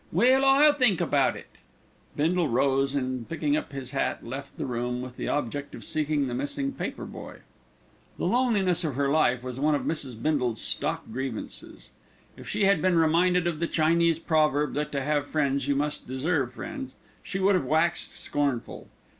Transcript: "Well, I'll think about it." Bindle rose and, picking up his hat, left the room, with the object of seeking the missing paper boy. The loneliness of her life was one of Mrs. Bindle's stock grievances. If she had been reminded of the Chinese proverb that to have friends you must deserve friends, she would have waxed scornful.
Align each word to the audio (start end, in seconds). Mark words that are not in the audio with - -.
"Well, 0.11 0.43
I'll 0.43 0.73
think 0.73 0.99
about 0.99 1.35
it." 1.35 1.45
Bindle 2.15 2.47
rose 2.47 2.95
and, 2.95 3.29
picking 3.29 3.55
up 3.55 3.71
his 3.71 3.91
hat, 3.91 4.25
left 4.25 4.57
the 4.57 4.65
room, 4.65 4.99
with 5.03 5.15
the 5.15 5.27
object 5.27 5.75
of 5.75 5.83
seeking 5.83 6.25
the 6.25 6.33
missing 6.33 6.71
paper 6.71 7.05
boy. 7.05 7.41
The 8.17 8.25
loneliness 8.25 8.83
of 8.83 8.95
her 8.95 9.09
life 9.09 9.43
was 9.43 9.59
one 9.59 9.75
of 9.75 9.83
Mrs. 9.83 10.19
Bindle's 10.19 10.59
stock 10.59 11.03
grievances. 11.11 11.91
If 12.35 12.49
she 12.49 12.63
had 12.63 12.81
been 12.81 12.97
reminded 12.97 13.45
of 13.45 13.59
the 13.59 13.67
Chinese 13.67 14.17
proverb 14.17 14.73
that 14.73 14.91
to 14.93 15.03
have 15.03 15.27
friends 15.27 15.67
you 15.67 15.75
must 15.75 16.07
deserve 16.07 16.53
friends, 16.53 16.95
she 17.21 17.37
would 17.37 17.53
have 17.53 17.65
waxed 17.65 18.09
scornful. 18.13 18.87